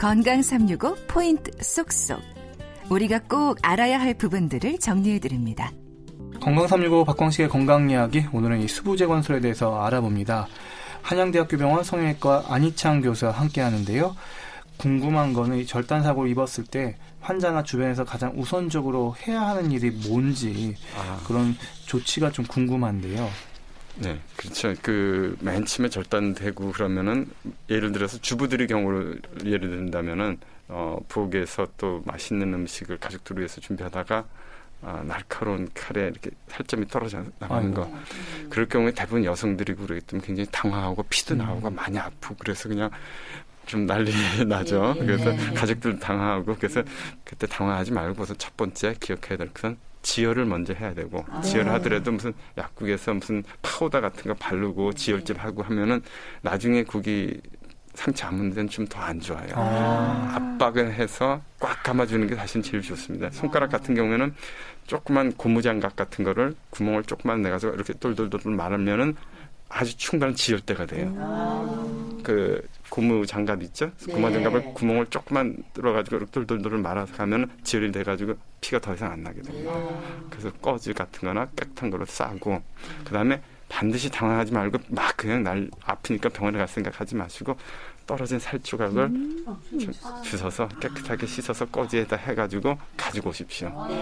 건강 0.00 0.40
365 0.40 0.96
포인트 1.08 1.50
쏙쏙. 1.62 2.22
우리가 2.88 3.18
꼭 3.28 3.58
알아야 3.60 4.00
할 4.00 4.14
부분들을 4.14 4.78
정리해 4.78 5.18
드립니다. 5.18 5.70
건강 6.40 6.66
365 6.66 7.04
박광식의 7.04 7.50
건강 7.50 7.90
이야기 7.90 8.24
오늘은 8.32 8.62
이 8.62 8.66
수부제 8.66 9.04
건술에 9.04 9.40
대해서 9.40 9.78
알아봅니다. 9.82 10.46
한양대학교 11.02 11.58
병원 11.58 11.84
성형외과 11.84 12.46
안희창 12.48 13.02
교수와 13.02 13.32
함께 13.32 13.60
하는데요. 13.60 14.16
궁금한 14.78 15.34
거는 15.34 15.58
이 15.58 15.66
절단 15.66 16.02
사고를 16.02 16.30
입었을 16.30 16.64
때 16.64 16.96
환자나 17.20 17.62
주변에서 17.62 18.04
가장 18.04 18.32
우선적으로 18.34 19.14
해야 19.26 19.42
하는 19.42 19.70
일이 19.70 19.90
뭔지 20.08 20.76
아. 20.96 21.20
그런 21.26 21.54
조치가 21.84 22.30
좀 22.30 22.46
궁금한데요. 22.46 23.28
네, 23.96 24.20
그렇죠. 24.36 24.74
그 24.82 25.36
맨 25.40 25.64
처음에 25.64 25.88
절단되고 25.88 26.72
그러면은 26.72 27.28
예를 27.68 27.92
들어서 27.92 28.18
주부들의 28.18 28.66
경우를 28.66 29.20
예를 29.44 29.68
든다면은 29.70 30.38
어 30.68 30.98
부엌에서 31.08 31.68
또 31.76 32.02
맛있는 32.06 32.54
음식을 32.54 32.98
가족들 32.98 33.38
위해서 33.38 33.60
준비하다가 33.60 34.24
아, 34.82 35.02
날카로운 35.04 35.68
칼에 35.74 36.06
이렇게 36.08 36.30
살점이 36.48 36.88
떨어져 36.88 37.22
나가는 37.38 37.74
거. 37.74 37.90
그럴 38.48 38.66
경우에 38.66 38.92
대부분 38.92 39.24
여성들이고 39.24 39.84
그러기 39.84 40.06
때문에 40.06 40.26
굉장히 40.26 40.48
당황하고 40.50 41.02
피도 41.10 41.34
음. 41.34 41.38
나오고 41.38 41.70
많이 41.70 41.98
아프고 41.98 42.36
그래서 42.38 42.68
그냥 42.68 42.88
좀 43.66 43.86
난리 43.86 44.10
나죠. 44.46 44.94
예, 44.96 45.00
예. 45.02 45.06
그래서 45.06 45.32
예. 45.34 45.54
가족들 45.54 45.98
당황하고 45.98 46.56
그래서 46.56 46.82
그때 47.24 47.46
당황하지 47.46 47.92
말고 47.92 48.22
우선 48.22 48.36
첫 48.38 48.56
번째 48.56 48.94
기억해야 48.98 49.36
될 49.36 49.52
것은 49.52 49.76
지혈을 50.02 50.44
먼저 50.46 50.72
해야 50.72 50.94
되고 50.94 51.24
아, 51.30 51.40
지혈을 51.40 51.64
네. 51.66 51.70
하더라도 51.72 52.12
무슨 52.12 52.32
약국에서 52.56 53.14
무슨 53.14 53.42
파우더 53.62 54.00
같은 54.00 54.22
거 54.24 54.34
바르고 54.34 54.92
지혈제 54.94 55.42
하고 55.44 55.62
하면은 55.62 56.02
나중에 56.42 56.84
거기 56.84 57.40
상처 57.94 58.28
안묻는 58.28 58.54
데는 58.54 58.68
좀 58.70 58.86
더 58.86 59.00
안 59.00 59.20
좋아요. 59.20 59.48
아. 59.54 60.32
압박을 60.36 60.92
해서 60.94 61.42
꽉 61.58 61.82
감아주는 61.82 62.26
게 62.28 62.34
사실 62.36 62.62
제일 62.62 62.82
좋습니다. 62.82 63.30
손가락 63.30 63.70
같은 63.70 63.94
경우에는 63.94 64.34
조그만 64.86 65.32
고무장갑 65.32 65.96
같은 65.96 66.24
거를 66.24 66.54
구멍을 66.70 67.02
조그만 67.04 67.42
내가서 67.42 67.70
이렇게 67.70 67.92
똘똘똘 67.94 68.40
말하면은 68.52 69.16
아주 69.70 69.96
충분한 69.96 70.34
지혈대가 70.34 70.84
돼요. 70.84 71.14
아. 71.18 72.20
그 72.22 72.66
고무 72.90 73.24
장갑 73.24 73.62
있죠? 73.62 73.90
네. 74.06 74.12
고무 74.12 74.30
장갑을 74.32 74.74
구멍을 74.74 75.06
조금만 75.06 75.56
뚫어가지고 75.72 76.26
돌돌돌 76.26 76.78
말아서 76.78 77.14
가면 77.14 77.50
지혈이 77.62 77.92
돼가지고 77.92 78.34
피가 78.60 78.80
더 78.80 78.92
이상 78.94 79.12
안 79.12 79.22
나게 79.22 79.40
됩니다. 79.40 79.72
네. 79.72 80.26
그래서 80.28 80.52
꺼지 80.54 80.92
같은 80.92 81.20
거나 81.20 81.46
깨끗한 81.56 81.88
걸로 81.88 82.04
싸고, 82.04 82.60
그 83.04 83.12
다음에 83.12 83.40
반드시 83.68 84.10
당황하지 84.10 84.52
말고 84.52 84.78
막 84.88 85.16
그냥 85.16 85.44
날 85.44 85.70
아프니까 85.84 86.28
병원에 86.28 86.58
갈 86.58 86.66
생각하지 86.66 87.14
마시고 87.14 87.56
떨어진 88.06 88.40
살 88.40 88.58
조각을 88.60 89.04
음. 89.04 89.46
주워서 90.24 90.66
깨끗하게 90.80 91.26
씻어서 91.26 91.64
꺼지에다 91.66 92.16
해가지고 92.16 92.76
가지고 92.96 93.30
오십시오. 93.30 93.68
네. 93.88 93.94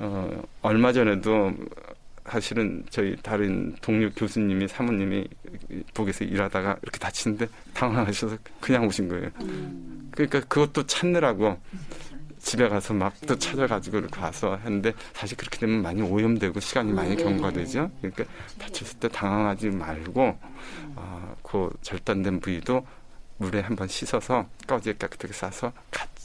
어, 0.00 0.42
얼마 0.62 0.92
전에도 0.92 1.52
사실은 2.28 2.84
저희 2.90 3.16
다른 3.22 3.74
동료 3.80 4.10
교수님이 4.10 4.68
사모님이 4.68 5.26
북에서 5.94 6.24
일하다가 6.24 6.78
이렇게 6.82 6.98
다치는데 6.98 7.48
당황하셔서 7.74 8.38
그냥 8.60 8.86
오신 8.86 9.08
거예요. 9.08 9.30
그러니까 10.10 10.40
그것도 10.40 10.86
찾느라고 10.86 11.58
집에 12.38 12.68
가서 12.68 12.94
막 12.94 13.14
또 13.26 13.36
찾아가지고 13.36 13.98
이렇게 13.98 14.20
와서 14.20 14.56
했는데 14.56 14.94
사실 15.12 15.36
그렇게 15.36 15.58
되면 15.58 15.82
많이 15.82 16.00
오염되고 16.00 16.60
시간이 16.60 16.92
많이 16.92 17.14
경과되죠. 17.16 17.90
그러니까 18.00 18.24
다쳤을 18.58 18.98
때 19.00 19.08
당황하지 19.08 19.70
말고 19.70 20.38
어, 20.96 21.36
그 21.42 21.70
절단된 21.82 22.40
부위도 22.40 22.86
물에 23.36 23.60
한번 23.60 23.86
씻어서 23.88 24.46
꺼지에 24.66 24.94
깨끗하게 24.98 25.32
싸서 25.32 25.72
같이 25.90 26.17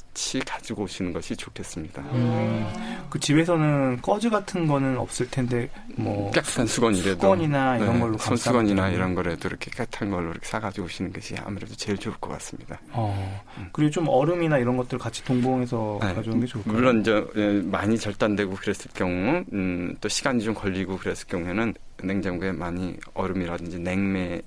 가지고 0.45 0.83
오시는 0.83 1.13
것이 1.13 1.35
좋겠습니다. 1.35 2.01
음, 2.01 3.05
그 3.09 3.19
집에서는 3.19 4.01
꺼즈 4.01 4.29
같은 4.29 4.67
거는 4.67 4.97
없을 4.97 5.29
텐데 5.29 5.69
뭐 5.95 6.31
깨끗한 6.31 6.67
수건이라도 6.67 7.21
수건이나 7.21 7.77
이런 7.77 7.93
네, 7.93 7.99
걸로 7.99 8.17
손수건이나 8.17 8.89
이런 8.89 9.15
거라도 9.15 9.47
이렇게 9.47 9.71
깨끗한 9.71 10.11
걸로 10.11 10.31
이렇게 10.31 10.45
사가지고 10.45 10.85
오시는 10.85 11.13
것이 11.13 11.35
아무래도 11.43 11.75
제일 11.75 11.97
좋을 11.97 12.15
것 12.17 12.29
같습니다. 12.33 12.79
어, 12.91 13.43
음. 13.57 13.69
그리고 13.71 13.91
좀 13.91 14.07
얼음이나 14.07 14.57
이런 14.57 14.77
것들 14.77 14.97
같이 14.97 15.23
동봉해서 15.23 15.99
네, 16.01 16.13
가져오는 16.13 16.39
게 16.41 16.45
좋을까요? 16.45 16.73
물론 16.73 17.01
이제 17.01 17.25
예, 17.35 17.61
많이 17.63 17.97
절단되고 17.97 18.55
그랬을 18.55 18.91
경우 18.93 19.43
음, 19.53 19.95
또 19.99 20.09
시간이 20.09 20.43
좀 20.43 20.53
걸리고 20.53 20.97
그랬을 20.97 21.27
경우에는 21.27 21.73
냉장고에 22.03 22.51
많이 22.51 22.97
얼음이라든지 23.13 23.79
냉매 23.79 24.41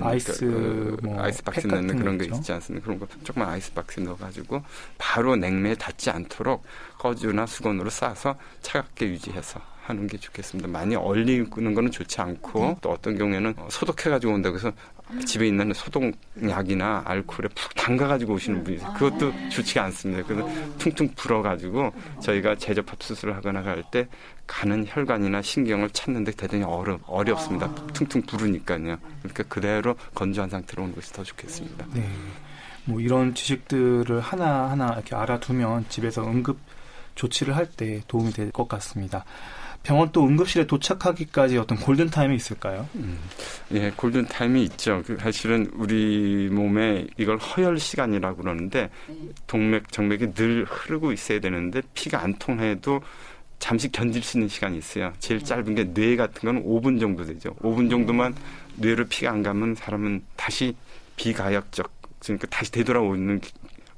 아이스 0.00 0.40
그, 0.40 0.96
뭐 1.02 1.20
아이스박스 1.20 1.66
넣는 1.66 1.98
그런 1.98 2.18
거 2.18 2.24
있지 2.24 2.52
않습니까? 2.52 2.84
그런 2.84 2.98
거 2.98 3.06
조금만 3.24 3.50
아이스박스 3.50 4.00
넣어가지고 4.00 4.62
바로 4.98 5.36
냉매에 5.36 5.74
닿지 5.74 6.10
않도록 6.10 6.64
꺼주나 6.98 7.46
수건으로 7.46 7.90
싸서 7.90 8.36
차갑게 8.62 9.08
유지해서 9.08 9.71
하는 9.82 10.06
게 10.06 10.16
좋겠습니다. 10.16 10.68
많이 10.68 10.94
얼리는 10.94 11.50
거는 11.50 11.90
좋지 11.90 12.20
않고 12.20 12.60
네. 12.60 12.76
또 12.80 12.90
어떤 12.90 13.18
경우에는 13.18 13.54
소독해가지고 13.68 14.32
온다고 14.32 14.56
해서 14.56 14.72
집에 15.26 15.46
있는 15.48 15.72
소독약이나 15.74 17.02
알코올에 17.04 17.48
푹 17.54 17.74
담가가지고 17.74 18.34
오시는 18.34 18.64
분이 18.64 18.76
있어요. 18.78 18.92
그것도 18.94 19.32
좋지가 19.50 19.84
않습니다. 19.84 20.22
그래서 20.26 20.48
퉁퉁 20.78 21.08
불어가지고 21.14 21.92
저희가 22.20 22.54
재접합 22.56 23.02
수술을 23.02 23.36
하거나 23.36 23.62
할 23.62 23.82
때 23.90 24.08
가는 24.46 24.84
혈관이나 24.86 25.42
신경을 25.42 25.90
찾는데 25.90 26.32
대단히 26.32 26.62
어려, 26.64 26.98
어렵습니다. 27.06 27.74
퉁퉁 27.92 28.22
부르니까요. 28.22 28.98
그러니까 29.20 29.42
그대로 29.48 29.96
건조한 30.14 30.48
상태로 30.50 30.82
오는 30.84 30.94
것이 30.94 31.12
더 31.12 31.22
좋겠습니다. 31.22 31.86
네. 31.94 32.08
뭐 32.84 33.00
이런 33.00 33.34
지식들을 33.34 34.20
하나하나 34.20 34.92
이렇게 34.94 35.14
알아두면 35.14 35.86
집에서 35.88 36.24
응급 36.26 36.58
조치를 37.14 37.54
할 37.56 37.66
때 37.66 38.00
도움이 38.08 38.32
될 38.32 38.50
것 38.52 38.68
같습니다. 38.68 39.24
병원 39.82 40.12
또 40.12 40.24
응급실에 40.26 40.66
도착하기까지 40.66 41.58
어떤 41.58 41.78
골든 41.78 42.10
타임이 42.10 42.36
있을까요? 42.36 42.88
음, 42.94 43.18
예, 43.72 43.90
골든 43.96 44.26
타임이 44.26 44.62
있죠. 44.64 45.02
그 45.04 45.16
사실은 45.18 45.70
우리 45.74 46.48
몸에 46.52 47.06
이걸 47.16 47.38
허혈 47.38 47.78
시간이라고 47.78 48.42
그러는데 48.42 48.90
동맥 49.48 49.90
정맥이 49.90 50.34
늘 50.34 50.64
흐르고 50.68 51.12
있어야 51.12 51.40
되는데 51.40 51.82
피가 51.94 52.22
안 52.22 52.34
통해도 52.38 53.00
잠시 53.58 53.90
견딜 53.90 54.22
수 54.22 54.36
있는 54.38 54.48
시간이 54.48 54.78
있어요. 54.78 55.12
제일 55.18 55.42
짧은 55.42 55.74
게 55.74 55.84
뇌 55.94 56.16
같은 56.16 56.40
건 56.52 56.64
5분 56.64 57.00
정도 57.00 57.24
되죠. 57.24 57.50
5분 57.62 57.90
정도만 57.90 58.34
뇌를 58.76 59.06
피가 59.06 59.30
안 59.30 59.42
가면 59.42 59.74
사람은 59.74 60.22
다시 60.36 60.74
비가역적 61.16 61.90
그러니까 62.20 62.46
다시 62.48 62.70
되돌아오는 62.72 63.40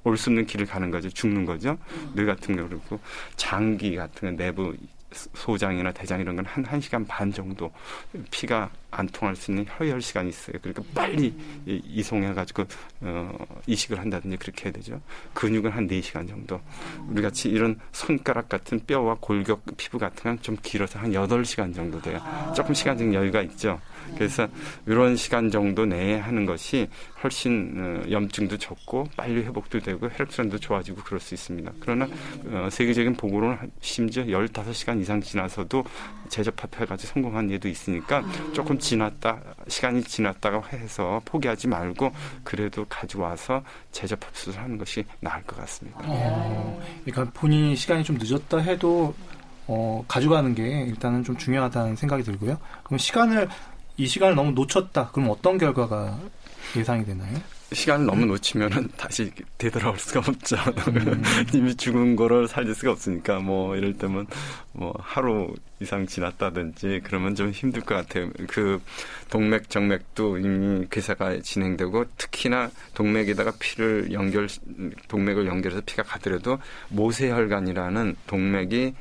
올 0.07 0.17
수 0.19 0.29
없는 0.29 0.45
길을 0.47 0.67
가는 0.67 0.91
거죠. 0.91 1.09
죽는 1.09 1.47
거죠. 1.47 1.79
뇌 2.15 2.25
같은 2.27 2.57
경우 2.57 2.69
그렇고 2.69 3.01
장기 3.37 3.97
같은 3.97 4.37
거 4.37 4.43
내부 4.43 4.75
소장이나 5.15 5.93
대장 5.93 6.21
이런 6.21 6.37
건 6.37 6.45
한, 6.47 6.65
한 6.65 6.81
시간 6.81 7.05
반 7.07 7.33
정도 7.33 7.71
피가 8.31 8.71
안 8.91 9.09
통할 9.09 9.35
수 9.35 9.51
있는 9.51 9.65
혈혈 9.69 10.01
시간이 10.01 10.29
있어요. 10.29 10.57
그러니까 10.63 10.83
빨리 10.95 11.35
이송해 11.67 12.33
가지고, 12.33 12.65
어, 13.01 13.37
이식을 13.67 13.99
한다든지 13.99 14.37
그렇게 14.37 14.67
해야 14.67 14.73
되죠. 14.73 15.01
근육은 15.33 15.71
한 15.73 15.87
네시간 15.89 16.27
정도. 16.29 16.61
우리 17.09 17.21
같이 17.21 17.49
이런 17.49 17.79
손가락 17.91 18.49
같은 18.49 18.79
뼈와 18.87 19.17
골격 19.21 19.63
피부 19.77 19.99
같은 19.99 20.23
건 20.23 20.39
좀 20.45 20.57
길어서 20.63 20.99
한 20.99 21.13
여덟 21.15 21.45
시간 21.45 21.73
정도 21.73 22.01
돼요. 22.03 22.21
조금 22.55 22.75
시간적 22.75 23.13
여유가 23.15 23.41
있죠. 23.43 23.81
그래서 24.15 24.49
이런 24.87 25.17
시간 25.17 25.51
정도 25.51 25.87
내에 25.87 26.19
하는 26.19 26.47
것이 26.47 26.89
훨씬 27.23 27.75
어, 27.77 28.11
염증도 28.11 28.59
적고 28.59 29.09
빨리 29.17 29.43
회복도 29.43 29.81
되고 29.81 30.09
혈액순환도 30.09 30.59
좋아지고 30.59 31.03
그럴 31.03 31.21
수 31.21 31.35
있습니다. 31.35 31.73
그러나 31.81 32.07
어, 32.47 32.69
세계적인 32.71 33.15
보고로는 33.15 33.71
심지어 33.81 34.25
15시간 34.25 35.01
이상 35.01 35.21
지나서도 35.21 35.85
재접합해가지고 36.29 37.13
성공한 37.13 37.51
예도 37.51 37.69
있으니까 37.69 38.25
조금 38.53 38.79
지났다 38.79 39.41
시간이 39.69 40.03
지났다가 40.05 40.63
해서 40.73 41.21
포기하지 41.25 41.69
말고 41.69 42.13
그래도 42.43 42.85
가져와서 42.89 43.63
재접합 43.93 44.37
수술하는 44.37 44.79
것이 44.79 45.05
나을 45.21 45.43
것 45.45 45.57
같습니다. 45.57 45.99
어, 46.05 46.83
그러니까 47.05 47.33
본인이 47.33 47.75
시간이 47.77 48.05
좀 48.05 48.19
늦었다 48.21 48.59
해도 48.59 49.15
어, 49.67 50.05
가져가는 50.07 50.55
게 50.55 50.83
일단은 50.83 51.25
좀 51.25 51.37
중요하다는 51.37 51.97
생각이 51.97 52.23
들고요. 52.23 52.59
그럼 52.83 52.99
시간을 52.99 53.49
이 53.97 54.07
시간을 54.07 54.35
너무 54.35 54.53
놓쳤다. 54.53 55.11
그럼 55.13 55.31
어떤 55.31 55.59
결과가 55.59 56.19
예상이 56.77 57.05
되나요? 57.05 57.39
시간을 57.73 58.07
너무 58.07 58.27
놓치면은 58.27 58.89
다시 58.97 59.33
되돌아올 59.59 59.99
수가 59.99 60.21
없죠. 60.21 60.57
음. 60.89 61.23
이미 61.53 61.75
죽은 61.75 62.15
거를 62.15 62.47
살릴 62.47 62.75
수가 62.75 62.93
없으니까 62.93 63.41
뭐 63.41 63.77
이럴 63.77 63.95
때면 63.95 64.27
뭐 64.73 64.95
하루 64.99 65.53
이상 65.81 66.07
지났다든지 66.07 67.01
그러면 67.05 67.35
좀 67.35 67.51
힘들 67.51 67.81
것 67.83 67.95
같아요. 67.95 68.31
그 68.49 68.81
동맥 69.31 69.71
정맥도 69.71 70.39
이미 70.39 70.87
괴사가 70.91 71.41
진행되고 71.41 72.05
특히나 72.17 72.71
동맥에다가 72.95 73.53
피를 73.59 74.13
연결 74.13 74.49
동맥을 75.09 75.47
연결해서 75.47 75.83
피가 75.85 76.05
가더라도 76.05 76.59
모세혈관이라는 76.91 78.17
동맥이 78.27 78.77
에, 78.77 78.95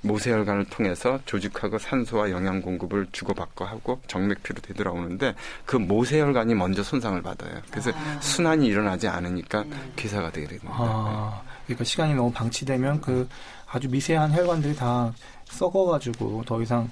모세혈관을 0.00 0.66
통해서 0.66 1.20
조직하고 1.24 1.78
산소와 1.78 2.30
영양 2.30 2.60
공급을 2.60 3.06
주고받고 3.12 3.64
하고 3.64 4.00
정맥피로 4.06 4.60
되돌아오는데 4.60 5.34
그 5.64 5.76
모세혈관이 5.76 6.54
먼저 6.54 6.82
손상을 6.82 7.20
받아요. 7.22 7.60
그래서 7.70 7.92
아. 7.94 8.20
순환이 8.20 8.66
일어나지 8.66 9.06
않으니까 9.06 9.64
괴사가 9.94 10.32
되게 10.32 10.48
됩니다. 10.48 10.72
아, 10.72 11.42
그러니까 11.64 11.84
시간이 11.84 12.14
너무 12.14 12.32
방치되면 12.32 13.00
그 13.00 13.28
아주 13.70 13.88
미세한 13.88 14.32
혈관들이 14.32 14.74
다 14.74 15.12
썩어가지고 15.46 16.44
더 16.44 16.62
이상 16.62 16.90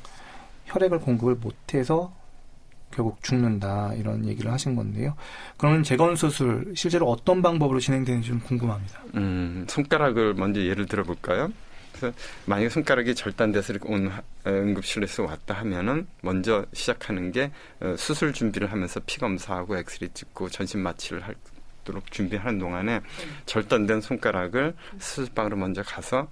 혈액을 0.66 1.00
공급을 1.00 1.36
못해서 1.36 2.12
결국 2.90 3.22
죽는다 3.22 3.92
이런 3.94 4.24
얘기를 4.24 4.52
하신 4.52 4.76
건데요. 4.76 5.14
그러면 5.56 5.82
재건 5.82 6.14
수술 6.14 6.72
실제로 6.76 7.10
어떤 7.10 7.42
방법으로 7.42 7.80
진행되는지 7.80 8.28
좀 8.28 8.40
궁금합니다. 8.40 9.00
음, 9.16 9.66
손가락을 9.68 10.34
먼저 10.34 10.60
예를 10.60 10.86
들어볼까요? 10.86 11.52
그래서 11.94 12.16
만약에 12.46 12.68
손가락이 12.68 13.14
절단돼서 13.14 13.74
온 13.84 14.10
응급실에서 14.46 15.24
왔다 15.24 15.54
하면은 15.54 16.06
먼저 16.22 16.66
시작하는 16.72 17.30
게 17.32 17.52
어, 17.80 17.94
수술 17.96 18.32
준비를 18.32 18.70
하면서 18.70 19.00
피 19.06 19.18
검사하고 19.18 19.76
엑스레이 19.78 20.10
찍고 20.12 20.48
전신 20.50 20.80
마취를 20.80 21.22
하도록 21.22 22.10
준비하는 22.10 22.58
동안에 22.58 23.00
절단된 23.46 24.00
손가락을 24.00 24.74
수술방으로 24.98 25.56
먼저 25.56 25.82
가서 25.82 26.28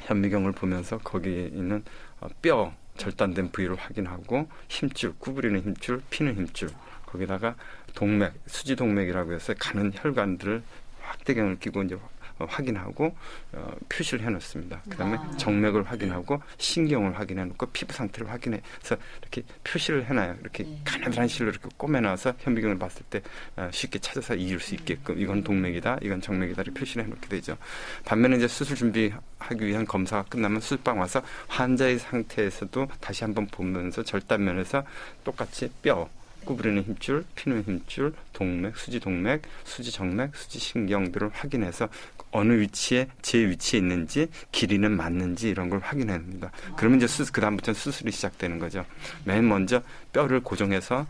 현미경을 0.00 0.52
보면서 0.52 0.98
거기에 0.98 1.46
있는 1.46 1.82
어, 2.20 2.28
뼈 2.42 2.74
절단된 2.98 3.52
부위를 3.52 3.76
확인하고 3.76 4.48
힘줄 4.68 5.14
구부리는 5.18 5.60
힘줄 5.60 6.02
피는 6.10 6.34
힘줄 6.34 6.68
거기다가 7.06 7.54
동맥 7.94 8.34
수지 8.46 8.76
동맥이라고 8.76 9.32
해서 9.32 9.54
가는 9.58 9.92
혈관들을 9.94 10.62
확대경을 11.00 11.58
끼고 11.58 11.84
이제 11.84 11.94
어, 11.94 12.10
확인하고 12.46 13.16
어, 13.52 13.72
표시를 13.88 14.24
해놓습니다. 14.26 14.82
그다음에 14.88 15.16
아. 15.18 15.36
정맥을 15.36 15.84
확인하고 15.84 16.42
신경을 16.58 17.18
확인해놓고 17.18 17.66
피부 17.66 17.92
상태를 17.92 18.30
확인해서 18.30 18.96
이렇게 19.22 19.42
표시를 19.64 20.06
해놔요. 20.06 20.36
이렇게 20.40 20.64
네. 20.64 20.80
가느다란 20.84 21.28
실로 21.28 21.50
이렇게 21.50 21.68
꼬매놔서 21.76 22.34
현미경을 22.38 22.78
봤을 22.78 23.02
때 23.10 23.22
어, 23.56 23.68
쉽게 23.72 23.98
찾아서 23.98 24.34
이을 24.34 24.60
수 24.60 24.74
있게끔 24.74 25.18
이건 25.20 25.42
동맥이다, 25.42 25.98
이건 26.02 26.20
정맥이다 26.20 26.62
이렇게 26.62 26.78
표시를 26.78 27.04
해놓게 27.04 27.28
되죠. 27.28 27.56
반면에 28.04 28.36
이제 28.36 28.48
수술 28.48 28.76
준비하기 28.76 29.66
위한 29.66 29.84
검사가 29.84 30.24
끝나면 30.24 30.60
수술방 30.60 30.98
와서 31.00 31.22
환자의 31.48 31.98
상태에서도 31.98 32.88
다시 33.00 33.24
한번 33.24 33.46
보면서 33.46 34.02
절단면에서 34.02 34.84
똑같이 35.24 35.70
뼈 35.82 36.08
구부리는 36.48 36.82
힘줄, 36.82 37.24
피는 37.34 37.62
힘줄, 37.62 38.14
동맥, 38.32 38.74
수지 38.78 38.98
동맥, 38.98 39.42
수지 39.64 39.92
정맥, 39.92 40.34
수지 40.34 40.58
신경들을 40.58 41.28
확인해서 41.34 41.90
어느 42.30 42.54
위치에 42.54 43.06
제 43.20 43.38
위치에 43.38 43.80
있는지 43.80 44.28
길이는 44.50 44.96
맞는지 44.96 45.50
이런 45.50 45.68
걸 45.68 45.80
확인합니다. 45.80 46.50
그러면 46.76 46.98
이제 46.98 47.06
수술 47.06 47.32
그 47.34 47.42
다음부터는 47.42 47.74
수술이 47.74 48.10
시작되는 48.10 48.58
거죠. 48.58 48.86
맨 49.24 49.46
먼저 49.46 49.82
뼈를 50.14 50.40
고정해서 50.40 51.06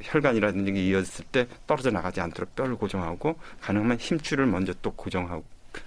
혈관이라든지 0.00 0.86
이어졌을 0.86 1.24
때 1.32 1.48
떨어져 1.66 1.90
나가지 1.90 2.20
않도록 2.20 2.54
뼈를 2.54 2.76
고정하고 2.76 3.36
가능하면 3.60 3.98
힘줄을 3.98 4.46
먼저 4.46 4.72
또 4.80 4.92
고정하고 4.92 5.44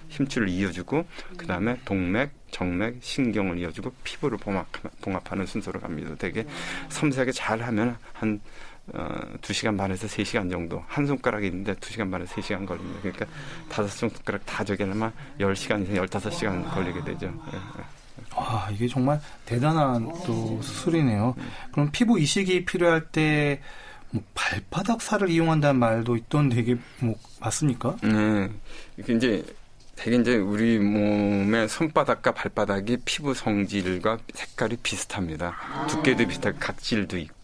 힘줄을 0.08 0.50
이어주고 0.50 1.06
그 1.38 1.46
다음에 1.46 1.78
동맥, 1.86 2.30
정맥, 2.50 2.98
신경을 3.00 3.58
이어주고 3.58 3.92
피부를 4.04 4.36
봉합, 4.36 4.66
봉합하는 5.00 5.46
순서로 5.46 5.80
갑니다. 5.80 6.14
되게 6.18 6.46
섬세하게 6.90 7.32
잘 7.32 7.62
하면 7.62 7.96
한 8.12 8.40
어, 8.88 9.08
2시간 9.40 9.78
반에서 9.78 10.06
3시간 10.06 10.50
정도. 10.50 10.82
한 10.88 11.06
손가락이 11.06 11.46
있는데 11.46 11.74
2시간 11.74 12.10
반에서 12.10 12.34
3시간 12.34 12.66
걸립니다. 12.66 13.00
그러니까 13.00 13.26
다섯 13.68 13.88
손가락 13.88 14.44
다 14.44 14.64
저기려면 14.64 15.12
10시간 15.38 15.82
이상 15.82 16.04
15시간 16.06 16.74
걸리게 16.74 17.04
되죠. 17.04 17.26
예, 17.26 17.56
예. 17.56 18.36
와, 18.36 18.68
이게 18.72 18.88
정말 18.88 19.20
대단한 19.46 20.10
또 20.26 20.60
수술이네요. 20.62 21.34
그럼 21.72 21.90
피부 21.92 22.18
이식이 22.18 22.64
필요할 22.64 23.06
때, 23.12 23.60
뭐 24.10 24.22
발바닥 24.34 25.00
살을 25.00 25.30
이용한다는 25.30 25.80
말도 25.80 26.16
있던데 26.16 26.60
이게 26.60 26.76
뭐 27.00 27.14
맞습니까? 27.40 27.96
네. 28.02 28.50
이게 28.98 29.14
이제 29.14 29.44
되게 29.96 30.16
이제 30.16 30.36
우리 30.36 30.78
몸의 30.78 31.68
손바닥과 31.68 32.32
발바닥이 32.32 32.98
피부 33.04 33.32
성질과 33.34 34.18
색깔이 34.34 34.76
비슷합니다. 34.82 35.54
두께도 35.88 36.26
비슷하고 36.26 36.58
각질도 36.58 37.18
있고 37.18 37.41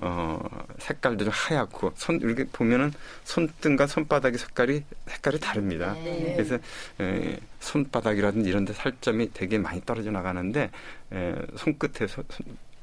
어 0.00 0.40
색깔도 0.78 1.24
좀 1.24 1.32
하얗고 1.34 1.92
손 1.96 2.20
이렇게 2.20 2.44
보면은 2.52 2.92
손등과 3.24 3.86
손바닥의 3.86 4.38
색깔이 4.38 4.84
색깔이 5.06 5.40
다릅니다. 5.40 5.92
네. 5.94 6.34
그래서 6.36 6.58
에, 7.00 7.38
손바닥이라든지 7.60 8.48
이런 8.48 8.64
데 8.64 8.72
살점이 8.72 9.32
되게 9.32 9.58
많이 9.58 9.80
떨어져 9.84 10.10
나가는데 10.10 10.70
에, 11.12 11.34
손끝에 11.56 12.06
손, 12.06 12.24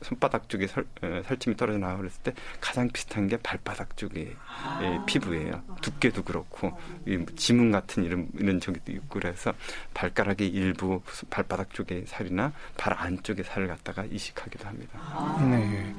손바닥 0.01 0.49
쪽에 0.49 0.67
설, 0.67 0.85
에, 1.03 1.23
살점이 1.23 1.57
떨어져 1.57 1.79
나와 1.79 1.97
그랬을 1.97 2.21
때 2.23 2.33
가장 2.61 2.89
비슷한 2.89 3.27
게 3.27 3.37
발바닥 3.37 3.97
쪽의 3.97 4.35
아. 4.47 4.79
예, 4.83 4.99
피부예요. 5.05 5.63
두께도 5.81 6.23
그렇고 6.23 6.77
이 7.05 7.17
지문 7.35 7.71
같은 7.71 8.03
이런 8.03 8.27
이런 8.37 8.59
저기도 8.59 8.91
있고 8.91 9.19
그래서 9.19 9.53
발가락의 9.93 10.47
일부 10.47 11.01
발바닥 11.29 11.73
쪽의 11.73 12.05
살이나 12.07 12.51
발 12.77 12.93
안쪽의 12.97 13.45
살을 13.45 13.67
갖다가 13.67 14.05
이식하기도 14.05 14.67
합니다. 14.67 14.99
아. 15.01 15.37
네. 15.49 15.95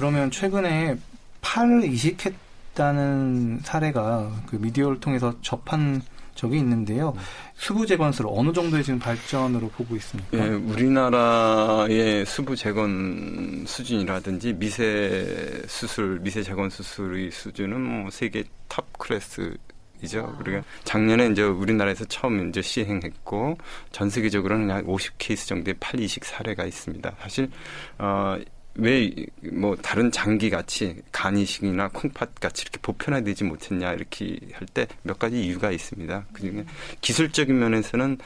그러면 0.00 0.30
최근에 0.30 0.96
팔을 1.42 1.84
이식했다는 1.84 3.60
사례가 3.62 4.32
그 4.46 4.56
미디어를 4.56 4.98
통해서 4.98 5.34
접한 5.42 6.00
적이 6.34 6.56
있는데요. 6.60 7.14
수부 7.54 7.84
재건술 7.84 8.24
어느 8.30 8.50
정도의 8.54 8.82
지금 8.82 8.98
발전으로 8.98 9.68
보고 9.68 9.94
있습니까? 9.96 10.38
예, 10.38 10.48
우리나라의 10.48 12.24
수부 12.24 12.56
재건 12.56 13.64
수준이라든지 13.66 14.54
미세 14.54 15.62
수술, 15.68 16.18
미세 16.20 16.42
재건 16.42 16.70
수술의 16.70 17.30
수준은 17.30 17.78
뭐 17.82 18.10
세계 18.10 18.44
top 18.68 18.90
class이죠. 18.98 20.34
그러니까 20.38 20.66
작년에 20.84 21.26
이제 21.26 21.42
우리나라에서 21.42 22.06
처음 22.06 22.48
이제 22.48 22.62
시행했고 22.62 23.58
전 23.92 24.08
세계적으로는 24.08 24.70
약 24.70 24.88
50 24.88 25.18
케이스 25.18 25.46
정도의 25.46 25.74
팔 25.78 26.00
이식 26.00 26.24
사례가 26.24 26.64
있습니다. 26.64 27.16
사실 27.20 27.50
어 27.98 28.38
왜 28.76 29.12
뭐 29.52 29.76
다른 29.76 30.10
장기 30.12 30.48
같이 30.50 31.02
간이식이나 31.12 31.88
콩팥 31.88 32.36
같이 32.40 32.62
이렇게 32.62 32.78
보편화되지 32.80 33.44
못했냐 33.44 33.92
이렇게 33.92 34.38
할 34.52 34.66
때 34.72 34.86
몇 35.02 35.18
가지 35.18 35.42
이유가 35.44 35.70
있습니다. 35.70 36.26
그중에 36.32 36.64
기술적인 37.00 37.58
면에서는 37.58 38.18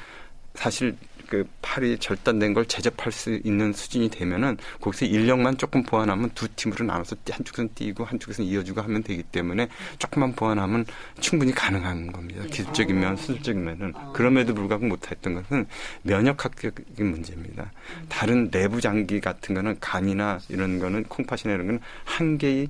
사실 0.55 0.97
그 1.29 1.47
팔이 1.63 1.99
절단된 1.99 2.55
걸 2.55 2.67
제접할 2.67 3.13
수 3.13 3.41
있는 3.45 3.73
수준이 3.73 4.11
되면은 4.11 4.57
거기서 4.81 5.07
인력만 5.07 5.57
조금 5.57 5.83
보완하면 5.83 6.31
두 6.35 6.49
팀으로 6.49 6.85
나눠서 6.85 7.17
한쪽에서는 7.31 7.71
띄고 7.75 8.05
한쪽에서는 8.05 8.51
이어주고 8.51 8.81
하면 8.83 9.03
되기 9.03 9.23
때문에 9.23 9.69
조금만 9.99 10.33
보완하면 10.35 10.85
충분히 11.21 11.53
가능한 11.53 12.13
겁니다. 12.13 12.43
네. 12.43 12.49
기술적인 12.49 12.99
면, 12.99 13.17
수술적인 13.17 13.65
면은 13.65 13.93
아. 13.97 14.13
그럼에도 14.13 14.55
불구하고 14.55 14.87
못했던 14.87 15.35
것은 15.35 15.67
면역학적인 16.03 17.07
문제입니다. 17.07 17.73
다른 18.09 18.51
내부 18.51 18.81
장기 18.81 19.21
같은 19.21 19.55
거는 19.55 19.77
간이나 19.81 20.39
이런 20.49 20.79
거는 20.79 21.05
콩팥이나 21.05 21.55
이런 21.55 21.67
거는 21.67 21.81
한 22.05 22.39
개의 22.39 22.69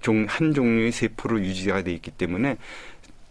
종, 0.00 0.26
한 0.28 0.54
종류의 0.54 0.92
세포로 0.92 1.40
유지가 1.40 1.82
돼 1.82 1.92
있기 1.92 2.10
때문에 2.12 2.56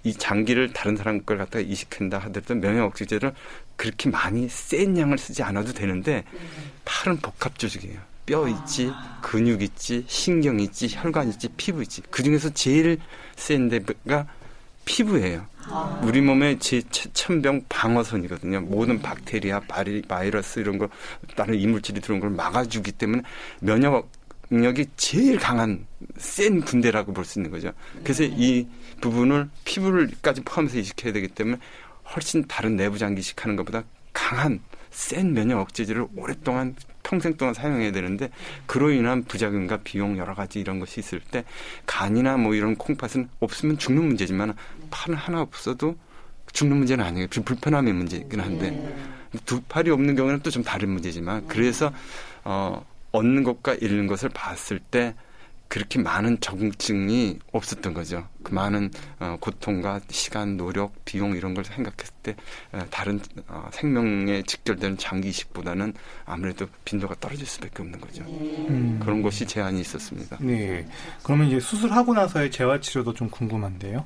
이 0.04 0.14
장기를 0.14 0.72
다른 0.74 0.96
사람 0.96 1.22
걸 1.24 1.38
갖다가 1.38 1.60
이식한다 1.60 2.20
하더라도 2.20 2.56
면역 2.56 2.86
억제제를 2.86 3.34
그렇게 3.80 4.10
많이 4.10 4.50
센 4.50 4.98
양을 4.98 5.18
쓰지 5.18 5.42
않아도 5.42 5.72
되는데 5.72 6.26
팔은 6.84 7.16
복합 7.22 7.58
조직이에요. 7.58 7.98
뼈 8.26 8.46
있지, 8.50 8.92
근육 9.22 9.62
있지, 9.62 10.04
신경 10.06 10.60
있지, 10.60 10.90
혈관 10.92 11.30
있지, 11.30 11.48
피부 11.56 11.82
있지. 11.82 12.02
그 12.10 12.22
중에서 12.22 12.50
제일 12.50 13.00
센 13.38 13.70
데가 13.70 14.28
피부예요. 14.84 15.46
우리 16.04 16.20
몸의 16.20 16.60
제 16.60 16.82
천병 16.92 17.68
방어선이거든요. 17.70 18.60
모든 18.62 19.02
박테리아, 19.02 19.62
바리, 19.62 20.02
바이러스 20.02 20.60
이런 20.60 20.78
거 20.78 20.90
다른 21.38 21.56
이물질이 21.56 22.02
들어온 22.02 22.20
걸 22.20 22.32
막아주기 22.32 22.92
때문에 22.92 23.22
면역 23.62 24.12
능력이 24.50 24.88
제일 24.98 25.38
강한 25.38 25.86
센 26.18 26.60
군대라고 26.60 27.14
볼 27.14 27.24
수 27.24 27.40
있는 27.40 27.50
거죠. 27.50 27.72
그래서 28.04 28.26
이 28.26 28.68
부분을 29.00 29.48
피부를까지 29.64 30.42
포함해서 30.42 30.80
이식해야 30.80 31.14
되기 31.14 31.30
때문에 31.30 31.60
훨씬 32.16 32.48
다른 32.48 32.76
내부 32.76 32.98
장기 32.98 33.20
이식하는 33.20 33.56
것보다 33.56 33.84
강한 34.14 34.62
센 34.92 35.34
면역 35.34 35.60
억제제를 35.60 36.08
오랫동안 36.16 36.76
평생 37.04 37.38
동안 37.38 37.54
사용해야 37.54 37.92
되는데 37.92 38.30
그로 38.66 38.92
인한 38.92 39.24
부작용과 39.24 39.78
비용 39.84 40.18
여러 40.18 40.34
가지 40.34 40.60
이런 40.60 40.80
것이 40.80 41.00
있을 41.00 41.20
때 41.20 41.44
간이나 41.86 42.38
뭐 42.38 42.56
이런 42.56 42.76
콩팥은 42.76 43.30
없으면 43.40 43.78
죽는 43.78 44.04
문제지만 44.04 44.56
팔은 44.90 45.18
하나 45.18 45.42
없어도 45.42 45.96
죽는 46.52 46.78
문제는 46.78 47.06
아니에요. 47.06 47.28
불편함의 47.28 47.94
문제긴 47.94 48.40
한데 48.40 48.96
두 49.46 49.62
팔이 49.62 49.92
없는 49.92 50.16
경우는 50.16 50.40
또 50.42 50.50
좀 50.50 50.64
다른 50.64 50.90
문제지만 50.90 51.48
그래서 51.48 51.94
어 52.44 52.84
얻는 53.12 53.44
것과 53.44 53.76
잃는 53.76 54.08
것을 54.08 54.30
봤을 54.30 54.80
때 54.80 55.16
그렇게 55.70 56.00
많은 56.00 56.40
적응증이 56.42 57.40
없었던 57.52 57.94
거죠. 57.94 58.28
그 58.44 58.54
많은 58.54 58.90
어, 59.20 59.38
고통과 59.40 60.02
시간, 60.10 60.58
노력, 60.58 61.06
비용 61.06 61.36
이런 61.36 61.54
걸 61.54 61.64
생각했을 61.64 62.14
때 62.24 62.36
어, 62.72 62.82
다른 62.90 63.22
어, 63.48 63.70
생명에 63.72 64.42
직결되는 64.42 64.98
장기 64.98 65.30
이식보다는 65.30 65.94
아무래도 66.26 66.66
빈도가 66.86 67.16
떨어질 67.20 67.46
수밖에 67.46 67.84
없는 67.84 68.02
거죠. 68.02 68.24
음. 68.24 69.00
그런 69.00 69.22
것이 69.22 69.46
제한이 69.46 69.80
있었습니다. 69.82 70.38
네. 70.42 70.88
그러면 71.22 71.48
이제 71.48 71.60
수술하고 71.60 72.16
나서의 72.16 72.50
재활 72.50 72.82
치료도 72.82 73.14
좀 73.14 73.30
궁금한데요. 73.30 74.06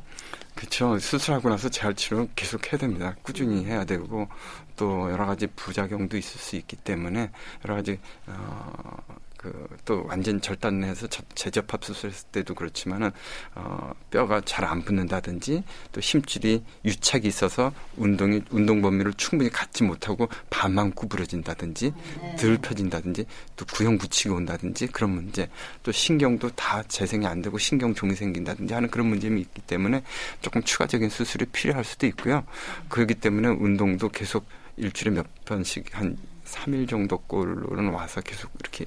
그렇죠. 0.55 0.99
수술하고 0.99 1.49
나서 1.49 1.69
재활 1.69 1.95
치료 1.95 2.27
계속 2.35 2.71
해야 2.71 2.77
됩니다. 2.77 3.15
꾸준히 3.21 3.65
해야 3.65 3.85
되고 3.85 4.27
또 4.75 5.09
여러 5.11 5.25
가지 5.25 5.47
부작용도 5.47 6.17
있을 6.17 6.39
수 6.39 6.57
있기 6.57 6.75
때문에 6.75 7.31
여러 7.63 7.75
가지 7.75 7.99
어, 8.27 8.97
그 9.43 9.73
또 9.85 10.05
완전 10.07 10.39
절단해서 10.39 11.07
재접합 11.35 11.83
수술했을 11.83 12.27
때도 12.31 12.55
그렇지만은 12.55 13.11
어 13.55 13.91
뼈가 14.09 14.41
잘 14.41 14.63
안 14.63 14.81
붙는다든지 14.81 15.61
또 15.91 15.99
힘줄이 15.99 16.63
유착이 16.85 17.27
있어서 17.27 17.73
운동이 17.97 18.41
운동 18.49 18.81
범위를 18.81 19.13
충분히 19.15 19.49
갖지 19.49 19.83
못하고 19.83 20.29
반만 20.49 20.91
구부러진다든지 20.93 21.93
네. 22.21 22.35
덜 22.37 22.57
펴진다든지 22.57 23.25
또 23.57 23.65
구형 23.65 23.97
붙이고 23.97 24.35
온다든지 24.35 24.87
그런 24.87 25.09
문제 25.09 25.49
또 25.83 25.91
신경도 25.91 26.51
다 26.51 26.81
재생이 26.87 27.25
안 27.27 27.41
되고 27.41 27.57
신경 27.57 27.93
종이 27.93 28.15
생긴다든지 28.15 28.73
하는 28.73 28.89
그런 28.89 29.07
문제이 29.07 29.37
있기 29.41 29.61
때문에 29.63 30.01
조금 30.41 30.63
추가적인 30.63 31.09
수술이 31.09 31.47
필요할 31.47 31.83
수도 31.83 32.07
있고요. 32.07 32.45
그렇기 32.87 33.15
때문에 33.15 33.49
운동도 33.49 34.07
계속 34.07 34.45
일주일에 34.77 35.13
몇 35.13 35.27
번씩 35.43 35.87
한 35.91 36.17
3일 36.53 36.87
정도 36.87 37.17
꼴로는 37.17 37.89
와서 37.91 38.21
계속 38.21 38.51
이렇게 38.59 38.85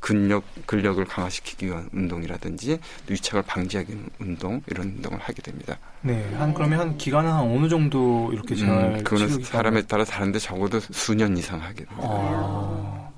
근력 0.00 0.44
근력을 0.66 1.04
강화시키기 1.04 1.66
위한 1.66 1.88
운동이라든지 1.92 2.78
유착을 3.10 3.42
방지하기 3.42 3.92
위한 3.92 4.10
운동 4.20 4.62
이런 4.66 4.88
운동을 4.88 5.18
하게 5.18 5.42
됩니다. 5.42 5.78
네, 6.02 6.32
한 6.34 6.54
그러면 6.54 6.78
한 6.80 6.96
기간은 6.96 7.30
한 7.30 7.40
어느 7.40 7.68
정도 7.68 8.30
이렇게 8.32 8.54
잘 8.54 8.68
음, 8.68 9.02
그거는 9.02 9.42
사람에 9.42 9.82
따라 9.82 10.04
다른데 10.04 10.38
적어도 10.38 10.78
수년 10.80 11.36
이상 11.36 11.60
하게 11.60 11.84
됩니다. 11.84 12.02
아. 12.02 13.08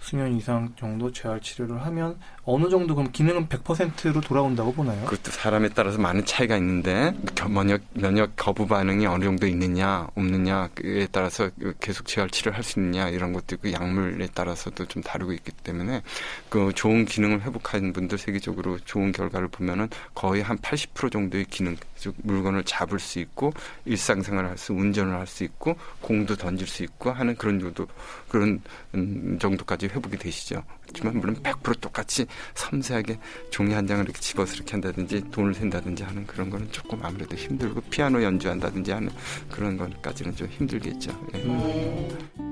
수년 0.00 0.34
이상 0.36 0.72
정도 0.76 1.12
재활 1.12 1.40
치료를 1.40 1.84
하면 1.86 2.18
어느 2.50 2.70
정도 2.70 2.94
그럼 2.94 3.12
기능은 3.12 3.46
100%로 3.48 4.22
돌아온다고 4.22 4.72
보나요? 4.72 5.04
그것도 5.04 5.30
사람에 5.32 5.68
따라서 5.68 5.98
많은 5.98 6.24
차이가 6.24 6.56
있는데 6.56 7.12
면역 7.46 7.82
면역 7.92 8.30
거부 8.36 8.66
반응이 8.66 9.04
어느 9.06 9.22
정도 9.22 9.46
있느냐 9.46 10.06
없느냐에 10.14 11.08
따라서 11.12 11.50
계속 11.78 12.06
재활 12.06 12.30
치료를 12.30 12.56
할수 12.56 12.80
있느냐 12.80 13.10
이런 13.10 13.34
것도 13.34 13.56
있고 13.56 13.70
약물에 13.70 14.28
따라서도 14.32 14.86
좀 14.86 15.02
다르고 15.02 15.32
있기 15.34 15.52
때문에 15.62 16.00
그 16.48 16.72
좋은 16.74 17.04
기능을 17.04 17.42
회복하는 17.42 17.92
분들 17.92 18.16
세계적으로 18.16 18.78
좋은 18.78 19.12
결과를 19.12 19.48
보면은 19.48 19.90
거의 20.14 20.40
한 20.42 20.56
80% 20.56 21.12
정도의 21.12 21.44
기능 21.50 21.76
즉 21.96 22.14
물건을 22.22 22.64
잡을 22.64 22.98
수 22.98 23.18
있고 23.18 23.52
일상생활을 23.84 24.48
할 24.48 24.56
수, 24.56 24.72
운전을 24.72 25.14
할 25.14 25.26
수 25.26 25.44
있고 25.44 25.76
공도 26.00 26.36
던질 26.36 26.66
수 26.66 26.82
있고 26.82 27.10
하는 27.10 27.36
그런 27.36 27.60
정도 27.60 27.86
그런 28.30 28.62
음, 28.94 29.38
정도까지 29.38 29.88
회복이 29.88 30.16
되시죠. 30.16 30.64
하지만 30.88 31.20
물론 31.20 31.36
100% 31.42 31.80
똑같이 31.80 32.26
섬세하게 32.54 33.18
종이 33.50 33.74
한 33.74 33.86
장을 33.86 34.02
이렇게 34.04 34.20
집어서 34.20 34.54
이렇게 34.54 34.72
한다든지 34.72 35.22
돈을 35.30 35.54
샌다든지 35.54 36.02
하는 36.02 36.26
그런 36.26 36.50
거는 36.50 36.72
조금 36.72 37.04
아무래도 37.04 37.36
힘들고 37.36 37.82
피아노 37.82 38.22
연주한다든지 38.22 38.90
하는 38.90 39.10
그런 39.50 39.76
것까지는 39.76 40.34
좀 40.34 40.48
힘들겠죠. 40.48 41.10
예. 41.34 42.47